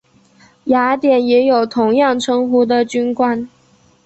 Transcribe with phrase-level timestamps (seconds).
[0.63, 3.47] 雅典也有同样称呼的军官。